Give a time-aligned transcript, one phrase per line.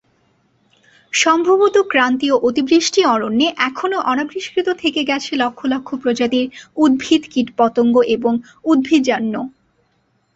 [1.13, 6.45] সম্ভবত ক্রান্তীয় অতিবৃষ্টি অরণ্যে এখনও অনাবিষ্কৃত থেকে গেছে লক্ষ লক্ষ প্রজাতির
[6.77, 8.33] উদ্ভিদ, কীটপতঙ্গ এবং
[8.65, 9.41] উদ্ভিজ্জাণু।